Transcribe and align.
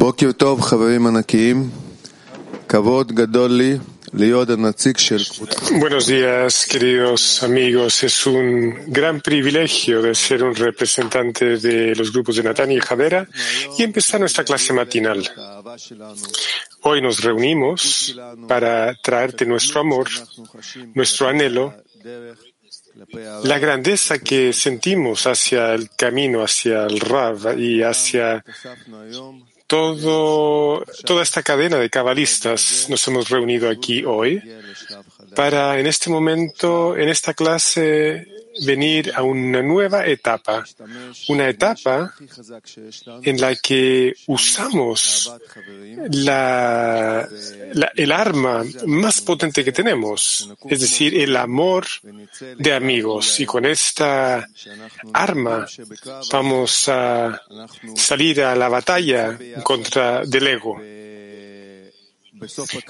בוקר 0.00 0.32
טוב, 0.32 0.60
חברים 0.60 1.06
ענקיים. 1.06 1.70
כבוד 2.68 3.12
גדול 3.12 3.50
לי 3.50 3.76
להיות 4.14 4.50
הנציג 4.50 4.96
של 4.96 5.16
Buenos 5.80 6.06
días, 6.06 6.54
queridos 6.72 7.42
amigos. 7.42 8.02
Es 8.08 8.26
un 8.26 8.46
gran 8.98 9.16
privilegio 9.20 9.96
de 10.06 10.14
ser 10.14 10.42
un 10.48 10.54
representante 10.54 11.44
de 11.66 11.94
los 11.98 12.08
grupos 12.12 12.36
de 12.36 12.42
Natán 12.48 12.70
y 12.72 12.80
Jadera 12.80 13.22
y 13.78 13.82
empezar 13.82 14.18
nuestra 14.20 14.44
clase 14.48 14.72
matinal. 14.72 15.20
Hoy 16.88 16.98
nos 17.06 17.16
reunimos 17.26 17.80
para 18.48 18.94
traerte 19.06 19.44
nuestro 19.44 19.80
amor, 19.80 20.06
nuestro 20.94 21.22
anhelo, 21.28 21.64
la 23.52 23.58
grandeza 23.64 24.18
que 24.28 24.40
sentimos 24.52 25.26
hacia 25.26 25.74
el 25.74 25.84
camino, 26.02 26.36
hacia 26.42 26.76
el 26.90 27.00
Rav 27.00 27.58
y 27.58 27.82
hacia 27.82 28.42
todo, 29.71 30.83
toda 31.05 31.23
esta 31.23 31.41
cadena 31.43 31.77
de 31.77 31.89
cabalistas 31.89 32.87
nos 32.89 33.07
hemos 33.07 33.29
reunido 33.29 33.69
aquí 33.69 34.03
hoy 34.03 34.43
para 35.33 35.79
en 35.79 35.87
este 35.87 36.09
momento, 36.09 36.97
en 36.97 37.07
esta 37.07 37.33
clase, 37.33 38.27
venir 38.65 39.11
a 39.15 39.23
una 39.23 39.61
nueva 39.61 40.05
etapa, 40.05 40.65
una 41.29 41.49
etapa 41.49 42.13
en 43.23 43.39
la 43.39 43.55
que 43.55 44.13
usamos 44.27 45.31
el 47.95 48.11
arma 48.11 48.63
más 48.85 49.21
potente 49.21 49.63
que 49.63 49.71
tenemos, 49.71 50.49
es 50.69 50.81
decir, 50.81 51.17
el 51.19 51.35
amor 51.35 51.85
de 52.57 52.73
amigos. 52.73 53.39
Y 53.39 53.45
con 53.45 53.65
esta 53.65 54.47
arma 55.13 55.65
vamos 56.31 56.89
a 56.89 57.41
salir 57.95 58.41
a 58.41 58.55
la 58.55 58.69
batalla 58.69 59.37
contra 59.63 60.25
del 60.25 60.47
ego. 60.47 60.81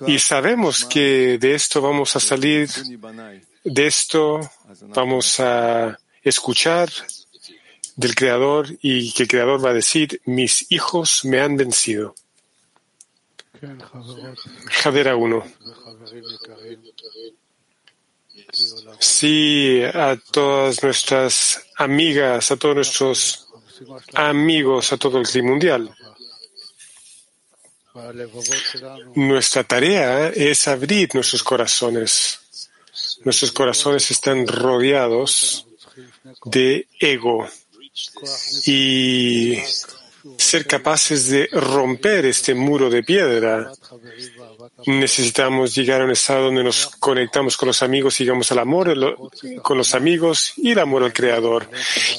Y 0.07 0.19
sabemos 0.19 0.85
que 0.85 1.37
de 1.37 1.55
esto 1.55 1.81
vamos 1.81 2.15
a 2.15 2.19
salir, 2.19 2.69
de 3.63 3.87
esto 3.87 4.39
vamos 4.95 5.39
a 5.39 5.99
escuchar 6.23 6.89
del 7.95 8.15
Creador 8.15 8.67
y 8.81 9.11
que 9.13 9.23
el 9.23 9.29
Creador 9.29 9.63
va 9.63 9.71
a 9.71 9.73
decir, 9.73 10.21
mis 10.25 10.71
hijos 10.71 11.25
me 11.25 11.39
han 11.39 11.57
vencido. 11.57 12.15
Jadera 14.71 15.15
1. 15.15 15.43
Sí, 18.99 19.81
a 19.83 20.17
todas 20.31 20.83
nuestras 20.83 21.61
amigas, 21.77 22.51
a 22.51 22.57
todos 22.57 22.75
nuestros 22.75 23.47
amigos, 24.13 24.91
a 24.91 24.97
todo 24.97 25.19
el 25.19 25.27
clima 25.27 25.51
mundial. 25.51 25.95
Nuestra 29.15 29.63
tarea 29.63 30.29
es 30.29 30.67
abrir 30.67 31.13
nuestros 31.13 31.43
corazones. 31.43 32.39
Nuestros 33.23 33.51
corazones 33.51 34.09
están 34.11 34.47
rodeados 34.47 35.67
de 36.45 36.87
ego 36.99 37.47
y 38.65 39.57
ser 40.37 40.65
capaces 40.67 41.29
de 41.29 41.47
romper 41.51 42.25
este 42.25 42.53
muro 42.53 42.89
de 42.89 43.03
piedra. 43.03 43.71
Necesitamos 44.85 45.75
llegar 45.75 46.01
a 46.01 46.05
un 46.05 46.11
estado 46.11 46.45
donde 46.45 46.63
nos 46.63 46.87
conectamos 46.87 47.57
con 47.57 47.67
los 47.67 47.83
amigos 47.83 48.19
llegamos 48.21 48.51
al 48.51 48.59
amor 48.59 48.81
con 49.61 49.77
los 49.77 49.93
amigos 49.93 50.53
y 50.57 50.71
el 50.71 50.79
amor 50.79 51.03
al 51.03 51.13
Creador. 51.13 51.69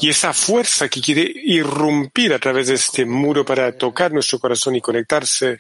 Y 0.01 0.11
esa 0.11 0.33
fuerza 0.33 0.89
que 0.89 1.01
quiere 1.01 1.31
irrumpir 1.35 2.33
a 2.33 2.39
través 2.39 2.69
de 2.69 2.75
este 2.75 3.05
muro 3.05 3.45
para 3.45 3.77
tocar 3.77 4.13
nuestro 4.13 4.39
corazón 4.39 4.77
y 4.77 4.81
conectarse, 4.81 5.59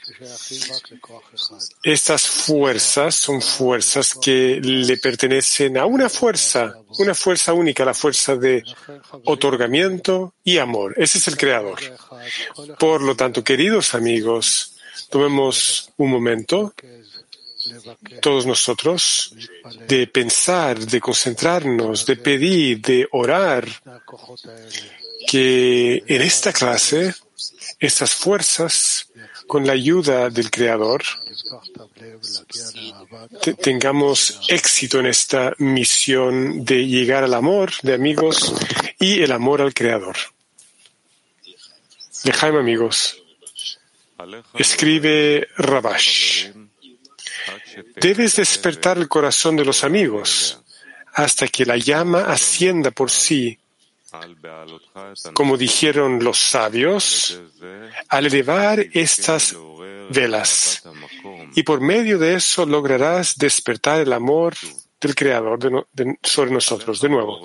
estas 1.82 2.22
fuerzas 2.22 3.14
son 3.14 3.40
fuerzas 3.40 4.14
que 4.20 4.60
le 4.62 4.96
pertenecen 4.98 5.78
a 5.78 5.86
una 5.86 6.08
fuerza, 6.08 6.74
una 6.98 7.14
fuerza 7.14 7.52
única, 7.52 7.84
la 7.84 7.94
fuerza 7.94 8.36
de 8.36 8.62
otorgamiento 9.24 10.34
y 10.44 10.58
amor. 10.58 10.94
Ese 10.96 11.18
es 11.18 11.28
el 11.28 11.36
Creador. 11.36 11.78
Por 12.78 13.02
lo 13.02 13.16
tanto, 13.16 13.42
queridos 13.42 13.94
amigos, 13.94 14.71
tomemos 15.08 15.90
un 15.96 16.10
momento, 16.10 16.74
todos 18.20 18.46
nosotros, 18.46 19.34
de 19.86 20.06
pensar, 20.06 20.78
de 20.78 21.00
concentrarnos, 21.00 22.06
de 22.06 22.16
pedir, 22.16 22.80
de 22.80 23.08
orar, 23.12 23.66
que 25.28 26.02
en 26.06 26.22
esta 26.22 26.52
clase, 26.52 27.14
estas 27.78 28.14
fuerzas, 28.14 29.08
con 29.46 29.66
la 29.66 29.72
ayuda 29.74 30.30
del 30.30 30.50
Creador, 30.50 31.02
tengamos 33.60 34.40
éxito 34.48 34.98
en 35.00 35.06
esta 35.06 35.52
misión 35.58 36.64
de 36.64 36.86
llegar 36.86 37.24
al 37.24 37.34
amor 37.34 37.72
de 37.82 37.94
amigos 37.94 38.54
y 38.98 39.22
el 39.22 39.32
amor 39.32 39.60
al 39.60 39.74
Creador. 39.74 40.16
Lejaim 42.24 42.56
amigos. 42.56 43.21
Escribe 44.54 45.48
Rabash. 45.56 46.50
Debes 47.96 48.36
despertar 48.36 48.98
el 48.98 49.08
corazón 49.08 49.56
de 49.56 49.64
los 49.64 49.84
amigos 49.84 50.60
hasta 51.14 51.48
que 51.48 51.64
la 51.64 51.76
llama 51.76 52.24
ascienda 52.24 52.90
por 52.90 53.10
sí. 53.10 53.58
Como 55.34 55.56
dijeron 55.56 56.22
los 56.22 56.38
sabios, 56.38 57.40
al 58.08 58.26
elevar 58.26 58.86
estas 58.92 59.56
velas. 60.10 60.82
Y 61.54 61.62
por 61.62 61.80
medio 61.80 62.18
de 62.18 62.34
eso 62.34 62.66
lograrás 62.66 63.36
despertar 63.36 64.00
el 64.00 64.12
amor 64.12 64.54
del 65.00 65.14
Creador 65.14 65.86
sobre 66.22 66.50
nosotros. 66.50 67.00
De 67.00 67.08
nuevo, 67.08 67.40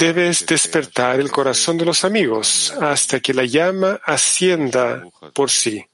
debes 0.00 0.46
despertar 0.46 1.20
el 1.20 1.30
corazón 1.30 1.76
de 1.76 1.84
los 1.84 2.04
amigos 2.06 2.72
hasta 2.80 3.20
que 3.20 3.34
la 3.34 3.44
llama 3.44 4.00
ascienda 4.04 5.04
por 5.34 5.50
sí. 5.50 5.84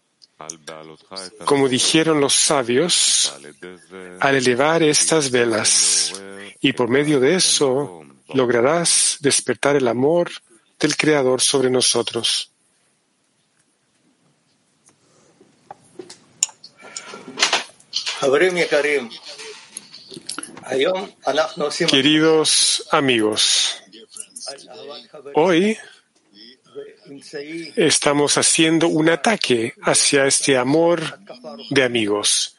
Como 1.45 1.69
dijeron 1.69 2.21
los 2.21 2.35
sabios, 2.35 3.35
al 4.21 4.37
elevar 4.37 4.85
estas 4.85 5.31
velas, 5.31 6.13
y 6.61 6.73
por 6.73 6.89
medio 6.89 7.19
de 7.19 7.35
eso 7.35 8.05
lograrás 8.33 9.17
despertar 9.21 9.75
el 9.75 9.89
amor 9.89 10.31
del 10.79 10.97
Creador 10.97 11.41
sobre 11.41 11.69
nosotros. 11.69 12.53
Queridos 21.89 22.87
amigos, 22.91 23.83
hoy 25.35 25.77
estamos 27.77 28.37
haciendo 28.37 28.89
un 28.89 29.09
ataque 29.09 29.75
hacia 29.83 30.27
este 30.27 30.57
amor 30.57 31.19
de 31.71 31.83
amigos. 31.83 32.57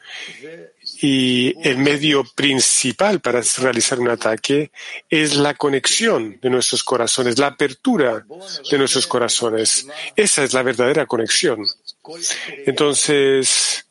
Y 1.00 1.54
el 1.66 1.78
medio 1.78 2.24
principal 2.24 3.20
para 3.20 3.42
realizar 3.58 4.00
un 4.00 4.08
ataque 4.08 4.72
es 5.08 5.36
la 5.36 5.54
conexión 5.54 6.38
de 6.40 6.50
nuestros 6.50 6.82
corazones, 6.82 7.38
la 7.38 7.48
apertura 7.48 8.26
de 8.70 8.78
nuestros 8.78 9.06
corazones. 9.06 9.86
Esa 10.16 10.42
es 10.44 10.52
la 10.54 10.62
verdadera 10.62 11.06
conexión. 11.06 11.64
Entonces, 12.66 13.86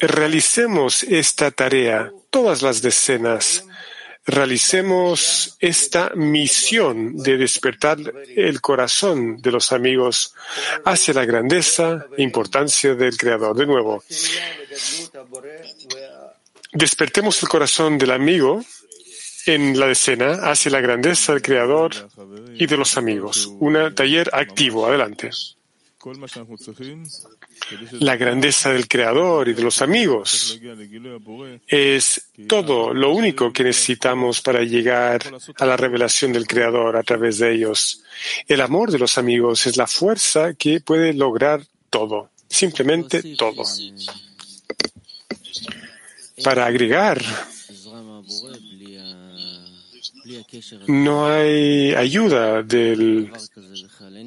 realicemos 0.00 1.04
esta 1.04 1.50
tarea, 1.50 2.12
todas 2.30 2.62
las 2.62 2.82
decenas, 2.82 3.64
realicemos 4.26 5.56
esta 5.60 6.10
misión 6.14 7.16
de 7.16 7.36
despertar 7.36 7.98
el 8.34 8.60
corazón 8.60 9.40
de 9.40 9.52
los 9.52 9.72
amigos 9.72 10.34
hacia 10.84 11.14
la 11.14 11.24
grandeza 11.24 12.06
e 12.16 12.22
importancia 12.22 12.94
del 12.94 13.16
Creador. 13.16 13.56
De 13.56 13.66
nuevo, 13.66 14.02
despertemos 16.72 17.42
el 17.42 17.48
corazón 17.48 17.98
del 17.98 18.10
amigo 18.10 18.62
en 19.46 19.78
la 19.78 19.86
decena 19.86 20.50
hacia 20.50 20.72
la 20.72 20.80
grandeza 20.80 21.32
del 21.32 21.42
Creador 21.42 21.92
y 22.54 22.66
de 22.66 22.76
los 22.76 22.96
amigos. 22.96 23.46
Un 23.60 23.94
taller 23.94 24.28
activo. 24.32 24.86
Adelante 24.86 25.30
la 28.00 28.16
grandeza 28.16 28.72
del 28.72 28.88
Creador 28.88 29.48
y 29.48 29.54
de 29.54 29.62
los 29.62 29.82
amigos. 29.82 30.60
Es 31.66 32.30
todo 32.46 32.94
lo 32.94 33.12
único 33.12 33.52
que 33.52 33.64
necesitamos 33.64 34.40
para 34.40 34.62
llegar 34.62 35.22
a 35.58 35.66
la 35.66 35.76
revelación 35.76 36.32
del 36.32 36.46
Creador 36.46 36.96
a 36.96 37.02
través 37.02 37.38
de 37.38 37.54
ellos. 37.54 38.02
El 38.46 38.60
amor 38.60 38.90
de 38.90 38.98
los 38.98 39.18
amigos 39.18 39.66
es 39.66 39.76
la 39.76 39.86
fuerza 39.86 40.54
que 40.54 40.80
puede 40.80 41.12
lograr 41.12 41.62
todo, 41.90 42.30
simplemente 42.48 43.22
todo. 43.36 43.64
Para 46.44 46.66
agregar, 46.66 47.22
no 50.86 51.26
hay 51.26 51.94
ayuda 51.94 52.62
del 52.62 53.30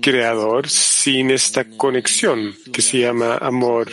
Creador 0.02 0.70
sin 0.70 1.31
esta 1.31 1.66
conexión 1.66 2.56
que 2.72 2.81
se 2.81 3.00
llama 3.00 3.38
amor 3.38 3.90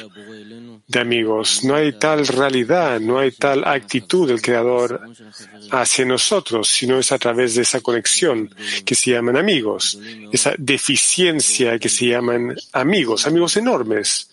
de 0.87 1.01
amigos. 1.01 1.65
No 1.65 1.75
hay 1.75 1.93
tal 1.93 2.27
realidad, 2.27 3.01
no 3.01 3.19
hay 3.19 3.33
tal 3.33 3.65
actitud 3.67 4.29
del 4.29 4.41
Creador 4.41 5.01
hacia 5.71 6.05
nosotros, 6.05 6.69
sino 6.69 6.99
es 6.99 7.13
a 7.13 7.19
través 7.19 7.55
de 7.55 7.63
esa 7.63 7.81
conexión 7.81 8.55
que 8.85 8.95
se 8.95 9.11
llaman 9.13 9.37
amigos, 9.37 9.99
esa 10.33 10.55
deficiencia 10.59 11.79
que 11.79 11.89
se 11.89 12.07
llaman 12.07 12.57
amigos, 12.73 13.27
amigos 13.27 13.57
enormes. 13.57 14.31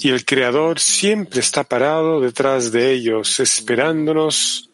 Y 0.00 0.08
el 0.08 0.24
Creador 0.24 0.80
siempre 0.80 1.40
está 1.40 1.62
parado 1.62 2.20
detrás 2.20 2.72
de 2.72 2.92
ellos, 2.92 3.38
esperándonos 3.38 4.70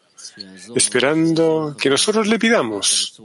esperando 0.74 1.76
que 1.78 1.90
nosotros 1.90 2.26
le 2.28 2.38
pidamos, 2.38 3.20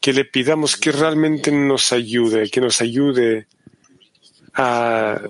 que 0.00 0.12
le 0.12 0.24
pidamos 0.24 0.76
que 0.76 0.92
realmente 0.92 1.50
nos 1.50 1.92
ayude, 1.92 2.50
que 2.50 2.60
nos 2.60 2.80
ayude 2.80 3.46
a 4.54 5.20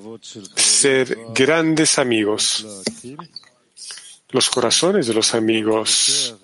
ser 0.55 1.19
grandes 1.35 1.99
amigos. 1.99 2.67
Los 4.31 4.50
corazones 4.50 5.06
de 5.06 5.14
los 5.14 5.35
amigos 5.35 6.35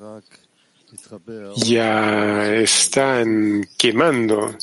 ya 1.57 2.55
están 2.55 3.69
quemando 3.77 4.57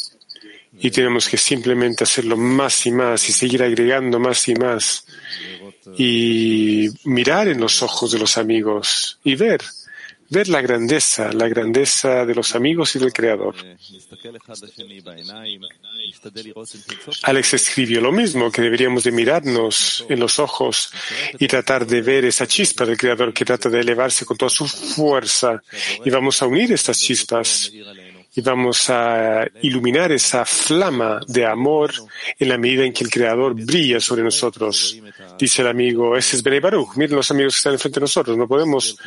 y 0.82 0.92
tenemos 0.92 1.28
que 1.28 1.38
simplemente 1.38 2.04
hacerlo 2.04 2.38
más 2.38 2.86
y 2.86 2.92
más 2.92 3.28
y 3.30 3.34
seguir 3.34 3.64
agregando 3.64 4.20
más 4.20 4.48
y 4.48 4.56
más 4.56 5.06
y 5.98 6.90
mirar 7.06 7.48
en 7.48 7.60
los 7.60 7.82
ojos 7.82 8.12
de 8.12 8.20
los 8.20 8.38
amigos 8.38 9.20
y 9.24 9.36
ver 9.36 9.62
ver 10.30 10.48
la 10.48 10.62
grandeza, 10.62 11.32
la 11.34 11.48
grandeza 11.48 12.26
de 12.26 12.36
los 12.36 12.56
amigos 12.56 12.96
y 12.96 13.00
del 13.00 13.12
Creador. 13.12 13.56
Alex 17.24 17.54
escribió 17.54 18.02
lo 18.02 18.12
mismo, 18.12 18.52
que 18.52 18.62
deberíamos 18.62 19.04
de 19.04 19.12
mirarnos 19.12 20.06
en 20.10 20.20
los 20.20 20.40
ojos 20.40 20.92
y 21.40 21.48
tratar 21.48 21.86
de 21.86 22.02
ver 22.02 22.26
esa 22.26 22.48
chispa 22.48 22.86
del 22.86 22.98
Creador 22.98 23.34
que 23.34 23.46
trata 23.46 23.70
de 23.70 23.80
elevarse 23.80 24.26
con 24.26 24.38
toda 24.38 24.50
su 24.50 24.68
fuerza 24.68 25.62
y 26.06 26.10
vamos 26.10 26.42
a 26.42 26.48
unir 26.48 26.72
estas 26.72 27.00
chispas 27.00 27.72
y 28.36 28.42
vamos 28.42 28.90
a 28.90 29.48
iluminar 29.62 30.12
esa 30.12 30.46
flama 30.46 31.20
de 31.28 31.46
amor 31.46 31.92
en 32.38 32.50
la 32.50 32.58
medida 32.58 32.86
en 32.86 32.94
que 32.94 33.04
el 33.04 33.10
Creador 33.10 33.56
brilla 33.56 34.00
sobre 34.00 34.24
nosotros. 34.24 35.02
Dice 35.38 35.62
el 35.62 35.70
amigo, 35.70 36.16
ese 36.16 36.36
es 36.36 36.44
Bene 36.44 36.60
Baruch. 36.60 36.96
Miren 36.96 37.16
los 37.16 37.32
amigos 37.32 37.56
que 37.56 37.58
están 37.58 37.74
enfrente 37.74 38.00
de 38.00 38.04
nosotros. 38.04 38.38
No 38.38 38.48
podemos 38.48 38.98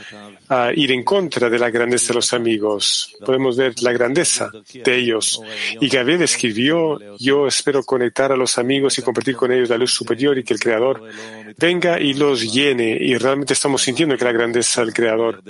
ah, 0.48 0.70
ir 0.74 0.90
en 0.90 1.04
contra 1.04 1.48
de 1.48 1.58
la 1.58 1.70
grandeza 1.70 2.08
de 2.08 2.14
los 2.14 2.32
amigos. 2.32 3.14
Podemos 3.24 3.56
ver 3.56 3.80
la 3.82 3.92
grandeza 3.92 4.50
de 4.72 4.96
ellos. 4.96 5.40
Y 5.80 5.88
Gabriel 5.88 6.22
escribió, 6.22 6.98
yo 7.18 7.46
espero 7.46 7.84
conectar 7.84 8.32
a 8.32 8.36
los 8.36 8.58
amigos 8.58 8.98
y 8.98 9.02
compartir 9.02 9.36
con 9.36 9.52
ellos 9.52 9.68
la 9.68 9.78
luz 9.78 9.92
superior 9.92 10.36
y 10.36 10.42
que 10.42 10.54
el 10.54 10.60
Creador 10.60 11.02
venga 11.56 12.00
y 12.00 12.14
los 12.14 12.52
llene. 12.52 12.96
Y 13.00 13.16
realmente 13.16 13.52
estamos 13.52 13.82
sintiendo 13.82 14.16
que 14.16 14.24
la 14.24 14.32
grandeza 14.32 14.82
del 14.82 14.92
Creador 14.92 15.42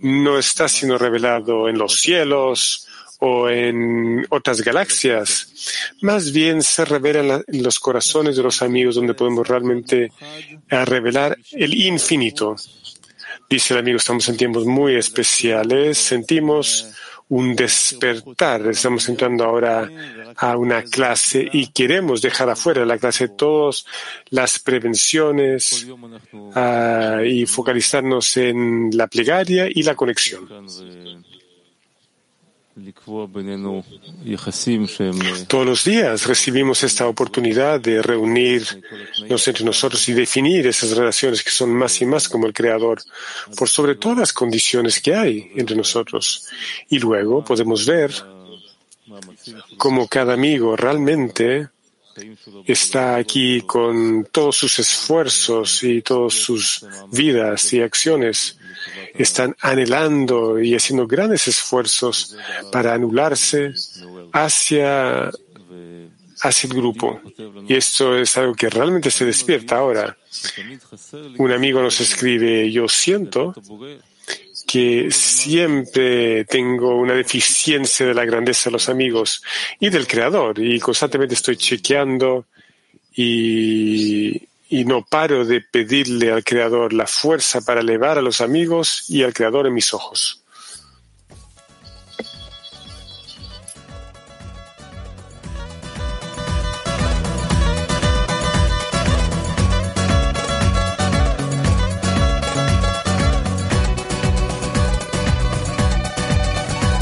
no 0.00 0.38
está 0.38 0.68
siendo 0.68 0.98
revelado 0.98 1.68
en 1.68 1.78
los 1.78 1.96
cielos 1.96 2.88
o 3.20 3.48
en 3.48 4.26
otras 4.30 4.62
galaxias. 4.62 5.94
Más 6.00 6.32
bien 6.32 6.62
se 6.62 6.84
revela 6.84 7.42
en 7.46 7.62
los 7.62 7.78
corazones 7.78 8.36
de 8.36 8.42
los 8.42 8.62
amigos 8.62 8.96
donde 8.96 9.14
podemos 9.14 9.46
realmente 9.46 10.12
eh, 10.68 10.84
revelar 10.84 11.36
el 11.52 11.74
infinito. 11.74 12.56
Dice 13.48 13.74
el 13.74 13.80
amigo, 13.80 13.96
estamos 13.98 14.28
en 14.28 14.36
tiempos 14.36 14.64
muy 14.64 14.94
especiales, 14.94 15.98
sentimos 15.98 16.92
un 17.30 17.54
despertar. 17.54 18.66
Estamos 18.68 19.08
entrando 19.08 19.44
ahora 19.44 19.88
a 20.36 20.56
una 20.56 20.82
clase 20.82 21.48
y 21.52 21.68
queremos 21.68 22.20
dejar 22.22 22.50
afuera 22.50 22.84
la 22.84 22.98
clase 22.98 23.28
todas 23.28 23.86
las 24.30 24.58
prevenciones 24.58 25.86
ah, 26.54 27.20
y 27.24 27.46
focalizarnos 27.46 28.36
en 28.36 28.90
la 28.92 29.06
plegaria 29.06 29.68
y 29.72 29.82
la 29.82 29.94
conexión. 29.94 30.48
Todos 35.48 35.66
los 35.66 35.84
días 35.84 36.26
recibimos 36.26 36.82
esta 36.84 37.08
oportunidad 37.08 37.80
de 37.80 38.00
reunirnos 38.00 39.48
entre 39.48 39.64
nosotros 39.64 40.08
y 40.08 40.12
definir 40.12 40.66
esas 40.66 40.96
relaciones 40.96 41.42
que 41.42 41.50
son 41.50 41.74
más 41.74 42.00
y 42.00 42.06
más 42.06 42.28
como 42.28 42.46
el 42.46 42.52
Creador, 42.52 43.02
por 43.56 43.68
sobre 43.68 43.96
todas 43.96 44.18
las 44.18 44.32
condiciones 44.32 45.00
que 45.00 45.14
hay 45.14 45.50
entre 45.56 45.76
nosotros. 45.76 46.46
Y 46.88 46.98
luego 47.00 47.44
podemos 47.44 47.84
ver 47.86 48.12
cómo 49.76 50.06
cada 50.06 50.34
amigo 50.34 50.76
realmente 50.76 51.68
está 52.66 53.16
aquí 53.16 53.62
con 53.62 54.28
todos 54.30 54.56
sus 54.56 54.78
esfuerzos 54.78 55.82
y 55.82 56.02
todas 56.02 56.34
sus 56.34 56.86
vidas 57.10 57.72
y 57.72 57.80
acciones 57.80 58.59
están 59.14 59.56
anhelando 59.60 60.60
y 60.60 60.74
haciendo 60.74 61.06
grandes 61.06 61.48
esfuerzos 61.48 62.36
para 62.72 62.94
anularse 62.94 63.72
hacia, 64.32 65.30
hacia 66.42 66.66
el 66.66 66.74
grupo. 66.74 67.20
Y 67.68 67.74
esto 67.74 68.16
es 68.16 68.36
algo 68.36 68.54
que 68.54 68.70
realmente 68.70 69.10
se 69.10 69.24
despierta 69.24 69.78
ahora. 69.78 70.16
Un 71.38 71.52
amigo 71.52 71.82
nos 71.82 72.00
escribe, 72.00 72.70
yo 72.70 72.88
siento 72.88 73.54
que 74.66 75.10
siempre 75.10 76.44
tengo 76.44 76.94
una 76.96 77.14
deficiencia 77.14 78.06
de 78.06 78.14
la 78.14 78.24
grandeza 78.24 78.70
de 78.70 78.74
los 78.74 78.88
amigos 78.88 79.42
y 79.80 79.88
del 79.88 80.06
creador 80.06 80.60
y 80.60 80.78
constantemente 80.78 81.34
estoy 81.34 81.56
chequeando 81.56 82.46
y 83.12 84.49
y 84.70 84.84
no 84.84 85.04
paro 85.04 85.44
de 85.44 85.60
pedirle 85.60 86.30
al 86.32 86.44
Creador 86.44 86.92
la 86.92 87.08
fuerza 87.08 87.60
para 87.60 87.80
elevar 87.80 88.18
a 88.18 88.22
los 88.22 88.40
amigos 88.40 89.04
y 89.08 89.24
al 89.24 89.34
Creador 89.34 89.66
en 89.66 89.74
mis 89.74 89.92
ojos. 89.92 90.44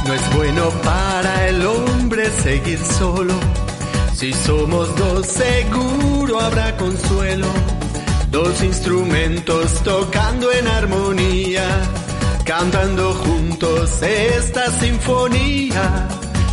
No 0.07 0.15
es 0.15 0.35
bueno 0.35 0.71
para 0.83 1.49
el 1.49 1.67
hombre 1.67 2.31
seguir 2.31 2.79
solo 2.79 3.35
si 4.19 4.33
somos 4.33 4.97
dos, 4.97 5.27
seguro 5.27 6.41
habrá 6.41 6.77
consuelo. 6.77 7.47
Dos 8.33 8.63
instrumentos 8.65 9.75
tocando 9.85 10.51
en 10.51 10.67
armonía, 10.67 11.65
cantando 12.45 13.15
juntos 13.15 14.03
esta 14.03 14.73
sinfonía. 14.73 16.09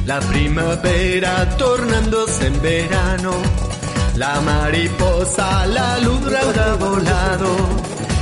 La 0.06 0.20
primavera 0.20 1.58
tornándose 1.58 2.46
en 2.46 2.62
verano, 2.62 3.34
la 4.16 4.40
mariposa, 4.42 5.66
la 5.66 5.98
luz 5.98 6.22
habrá 6.22 6.76
volado, 6.76 7.50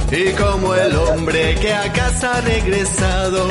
y 0.10 0.32
como 0.42 0.74
el 0.74 0.96
hombre 0.96 1.56
que 1.56 1.74
a 1.74 1.92
casa 1.92 2.38
ha 2.38 2.42
regresado, 2.42 3.46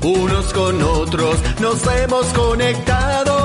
unos 0.00 0.52
con 0.52 0.80
otros 0.80 1.38
nos 1.60 1.84
hemos 1.88 2.26
conectado. 2.26 3.37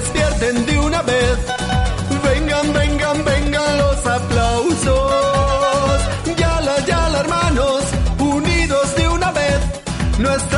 Despierten 0.00 0.66
de 0.66 0.78
una 0.78 1.02
vez. 1.02 1.36
Vengan, 2.24 2.72
vengan, 2.72 3.24
vengan 3.24 3.78
los 3.78 4.06
aplausos. 4.06 5.98
Yala, 6.36 6.76
yala, 6.86 7.20
hermanos, 7.20 7.82
unidos 8.18 8.94
de 8.96 9.08
una 9.08 9.30
vez. 9.32 9.60
Nuestra 10.18 10.57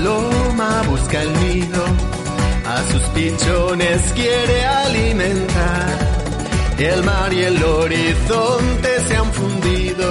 paloma 0.00 0.82
busca 0.88 1.22
el 1.22 1.32
nido, 1.40 1.84
a 2.66 2.82
sus 2.90 3.02
pichones 3.14 4.00
quiere 4.14 4.64
alimentar. 4.64 5.98
El 6.78 7.02
mar 7.02 7.32
y 7.32 7.42
el 7.42 7.62
horizonte 7.62 9.00
se 9.06 9.16
han 9.16 9.30
fundido, 9.32 10.06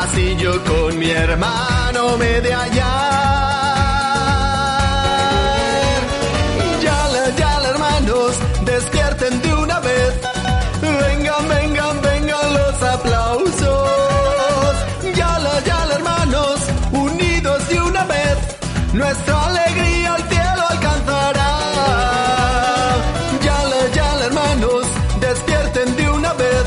así 0.00 0.36
yo 0.36 0.52
con 0.64 0.98
mi 0.98 1.10
hermano 1.10 2.16
me 2.16 2.40
de 2.40 2.54
hallar. 2.54 3.45
Nuestra 18.96 19.46
alegría 19.48 20.14
al 20.14 20.22
cielo 20.30 20.62
alcanzará. 20.70 21.50
Yala, 23.44 23.80
yala, 23.94 24.24
hermanos, 24.24 24.86
despierten 25.20 25.96
de 25.96 26.08
una 26.08 26.32
vez. 26.32 26.64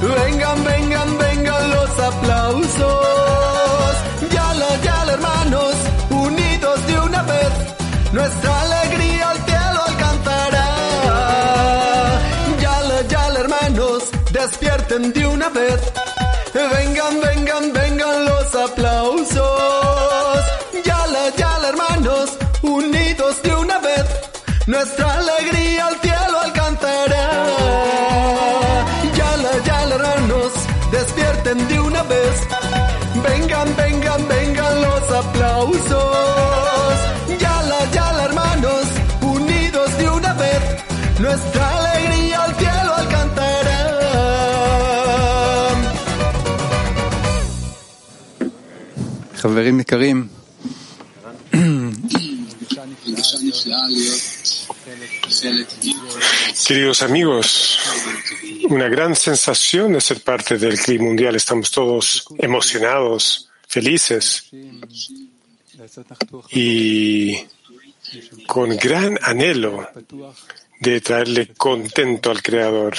Vengan, 0.00 0.62
vengan, 0.62 1.18
vengan 1.18 1.70
los 1.70 1.90
aplausos. 1.98 3.94
Yala, 4.30 4.68
yala, 4.84 5.12
hermanos, 5.14 5.74
unidos 6.10 6.86
de 6.86 7.00
una 7.00 7.22
vez. 7.22 7.52
Nuestra 8.12 8.60
alegría 8.60 9.30
al 9.30 9.38
cielo 9.48 9.80
alcanzará. 9.88 10.68
Yala, 12.60 13.02
yala, 13.08 13.40
hermanos, 13.40 14.04
despierten 14.30 15.12
de 15.12 15.26
una 15.26 15.48
vez. 15.48 15.80
Vengan, 16.54 17.20
vengan, 17.20 17.72
vengan 17.72 18.24
los 18.26 18.54
aplausos. 18.54 19.37
Nuestra 24.77 25.13
alegría 25.13 25.87
al 25.87 25.99
cielo 26.01 26.39
alcanzará. 26.47 27.25
Yala, 29.17 29.51
yala, 29.65 29.95
hermanos, 29.95 30.51
despierten 30.91 31.67
de 31.67 31.79
una 31.79 32.03
vez. 32.03 32.35
Vengan, 33.27 33.75
vengan, 33.75 34.27
vengan 34.27 34.81
los 34.81 35.11
aplausos. 35.11 36.95
Yala, 37.39 37.79
yala, 37.91 38.23
hermanos, 38.25 38.85
unidos 39.21 39.97
de 39.97 40.09
una 40.09 40.33
vez. 40.33 40.63
Nuestra 41.19 41.63
alegría 41.79 42.43
al 42.43 42.55
cielo 42.55 42.95
alcanzará. 42.95 43.83
חברים 49.43 49.79
יקרים, 49.81 50.19
Queridos 56.66 57.02
amigos, 57.02 57.78
una 58.68 58.88
gran 58.88 59.14
sensación 59.14 59.92
de 59.92 60.00
ser 60.00 60.20
parte 60.22 60.58
del 60.58 60.78
CRI 60.78 60.98
mundial. 60.98 61.36
Estamos 61.36 61.70
todos 61.70 62.26
emocionados, 62.38 63.50
felices 63.66 64.50
y 66.50 67.36
con 68.46 68.76
gran 68.76 69.18
anhelo 69.22 69.88
de 70.80 71.00
traerle 71.00 71.48
contento 71.54 72.30
al 72.30 72.42
Creador. 72.42 72.96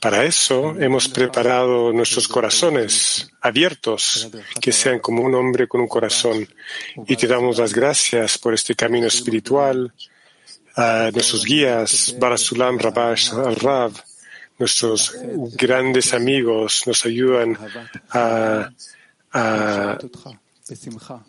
Para 0.00 0.24
eso 0.24 0.74
hemos 0.78 1.08
preparado 1.08 1.92
nuestros 1.92 2.28
corazones 2.28 3.30
abiertos, 3.40 4.28
que 4.60 4.72
sean 4.72 5.00
como 5.00 5.22
un 5.22 5.34
hombre 5.34 5.66
con 5.66 5.80
un 5.80 5.88
corazón. 5.88 6.46
Y 7.06 7.16
te 7.16 7.26
damos 7.26 7.58
las 7.58 7.72
gracias 7.72 8.38
por 8.38 8.52
este 8.54 8.74
camino 8.74 9.06
espiritual, 9.06 9.92
a 10.76 11.10
nuestros 11.10 11.44
guías, 11.44 12.14
Barasulam, 12.18 12.78
Rabash, 12.78 13.32
Al-Rab, 13.32 13.92
nuestros 14.58 15.14
grandes 15.54 16.12
amigos 16.14 16.82
nos 16.86 17.04
ayudan 17.04 17.58
a, 18.10 18.70
a, 19.32 19.98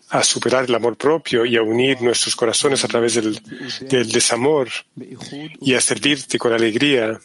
a 0.10 0.24
superar 0.24 0.66
el 0.66 0.76
amor 0.76 0.98
propio 0.98 1.46
y 1.46 1.56
a 1.58 1.62
unir 1.62 2.02
nuestros 2.02 2.36
corazones 2.36 2.84
a 2.84 2.88
través 2.88 3.16
del, 3.16 3.40
del 3.82 4.10
desamor 4.10 4.70
y 5.62 5.74
a 5.74 5.82
servirte 5.82 6.40
con 6.40 6.54
alegría. 6.54 7.20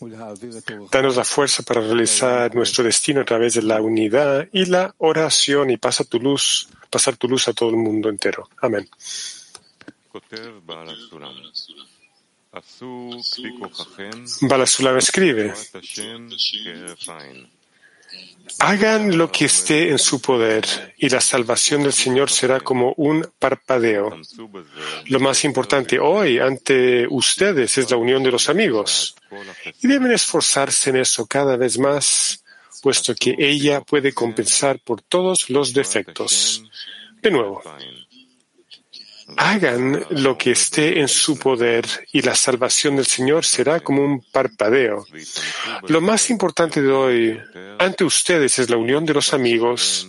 Danos 0.90 1.16
la 1.16 1.24
fuerza 1.24 1.62
para 1.62 1.80
realizar 1.80 2.54
nuestro 2.54 2.84
destino 2.84 3.22
a 3.22 3.24
través 3.24 3.54
de 3.54 3.62
la 3.62 3.80
unidad 3.80 4.46
y 4.52 4.66
la 4.66 4.94
oración 4.98 5.70
y 5.70 5.76
pasa 5.76 6.04
tu 6.04 6.20
luz, 6.20 6.68
pasar 6.90 7.16
tu 7.16 7.28
luz 7.28 7.48
a 7.48 7.52
todo 7.52 7.70
el 7.70 7.76
mundo 7.76 8.08
entero. 8.08 8.48
Amén. 8.60 8.88
Balasulav 14.42 14.98
escribe, 14.98 15.54
hagan 18.58 19.16
lo 19.16 19.30
que 19.30 19.46
esté 19.46 19.90
en 19.90 19.98
su 19.98 20.20
poder 20.20 20.94
y 20.98 21.08
la 21.08 21.20
salvación 21.20 21.82
del 21.82 21.92
Señor 21.92 22.30
será 22.30 22.60
como 22.60 22.92
un 22.96 23.26
parpadeo. 23.38 24.20
Lo 25.06 25.20
más 25.20 25.44
importante 25.44 25.98
hoy 25.98 26.38
ante 26.38 27.06
ustedes 27.08 27.78
es 27.78 27.90
la 27.90 27.96
unión 27.96 28.22
de 28.22 28.30
los 28.30 28.48
amigos 28.48 29.16
y 29.80 29.88
deben 29.88 30.12
esforzarse 30.12 30.90
en 30.90 30.96
eso 30.96 31.26
cada 31.26 31.56
vez 31.56 31.78
más, 31.78 32.44
puesto 32.82 33.14
que 33.14 33.34
ella 33.38 33.80
puede 33.80 34.12
compensar 34.12 34.78
por 34.80 35.00
todos 35.00 35.48
los 35.48 35.72
defectos. 35.72 36.64
De 37.22 37.30
nuevo, 37.30 37.62
hagan 39.36 40.04
lo 40.10 40.36
que 40.36 40.52
esté 40.52 41.00
en 41.00 41.08
su 41.08 41.38
poder 41.38 41.86
y 42.12 42.22
la 42.22 42.34
salvación 42.34 42.96
del 42.96 43.06
Señor 43.06 43.44
será 43.44 43.80
como 43.80 44.04
un 44.04 44.20
parpadeo. 44.20 45.06
Lo 45.88 46.00
más 46.00 46.30
importante 46.30 46.82
de 46.82 46.92
hoy 46.92 47.40
ante 47.78 48.04
ustedes 48.04 48.58
es 48.58 48.70
la 48.70 48.76
unión 48.76 49.04
de 49.04 49.14
los 49.14 49.32
amigos 49.32 50.08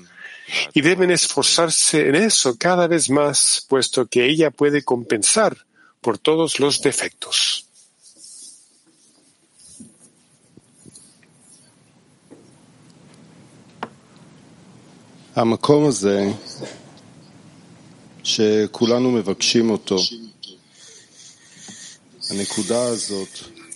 y 0.74 0.82
deben 0.82 1.12
esforzarse 1.12 2.08
en 2.08 2.16
eso 2.16 2.58
cada 2.58 2.88
vez 2.88 3.10
más, 3.10 3.66
puesto 3.68 4.06
que 4.06 4.26
ella 4.26 4.52
puede 4.52 4.84
compensar 4.84 5.58
por 6.02 6.18
todos 6.18 6.60
los 6.60 6.82
defectos. 6.82 7.68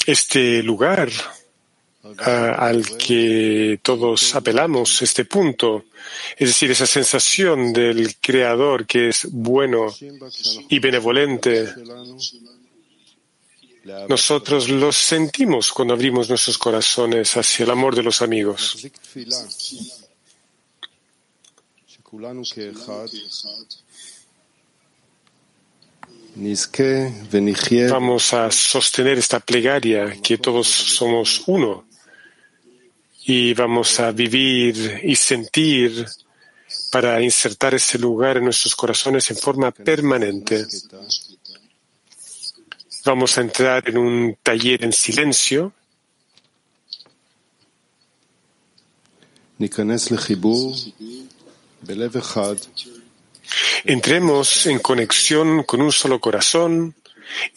Este 0.05 0.63
lugar 0.63 1.11
al 2.17 2.97
que 2.97 3.79
todos 3.83 4.35
apelamos, 4.35 5.01
este 5.01 5.25
punto, 5.25 5.85
es 6.37 6.47
decir, 6.49 6.71
esa 6.71 6.87
sensación 6.87 7.73
del 7.73 8.15
Creador 8.21 8.85
que 8.85 9.09
es 9.09 9.27
bueno 9.29 9.93
y 10.69 10.79
benevolente, 10.79 11.73
nosotros 14.07 14.69
los 14.69 14.95
sentimos 14.95 15.71
cuando 15.71 15.93
abrimos 15.93 16.29
nuestros 16.29 16.57
corazones 16.57 17.35
hacia 17.35 17.63
el 17.65 17.71
amor 17.71 17.95
de 17.95 18.03
los 18.03 18.21
amigos. 18.21 18.77
Vamos 27.89 28.33
a 28.33 28.51
sostener 28.51 29.17
esta 29.17 29.39
plegaria, 29.39 30.15
que 30.21 30.37
todos 30.37 30.67
somos 30.67 31.43
uno, 31.47 31.85
y 33.25 33.53
vamos 33.53 33.99
a 33.99 34.11
vivir 34.11 35.01
y 35.03 35.15
sentir 35.15 36.05
para 36.91 37.21
insertar 37.21 37.73
ese 37.73 37.97
lugar 37.97 38.37
en 38.37 38.45
nuestros 38.45 38.75
corazones 38.75 39.29
en 39.31 39.37
forma 39.37 39.71
permanente. 39.71 40.65
Vamos 43.05 43.37
a 43.37 43.41
entrar 43.41 43.89
en 43.89 43.97
un 43.97 44.37
taller 44.43 44.83
en 44.83 44.93
silencio. 44.93 45.73
Entremos 53.83 54.65
en 54.65 54.79
conexión 54.79 55.63
con 55.63 55.81
un 55.81 55.91
solo 55.91 56.19
corazón 56.19 56.95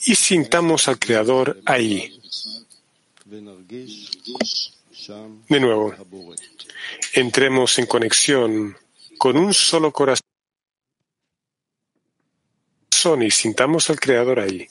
y 0.05 0.15
sintamos 0.15 0.89
al 0.89 0.99
Creador 0.99 1.61
ahí. 1.67 2.21
De 3.25 3.41
nuevo, 5.61 5.95
entremos 7.15 7.79
en 7.79 7.87
conexión 7.87 8.77
con 9.19 9.37
un 9.37 9.55
solo 9.55 9.93
corazón 9.93 10.21
y 13.21 13.31
sintamos 13.31 13.91
al 13.91 13.99
Creador 13.99 14.41
ahí. 14.41 14.69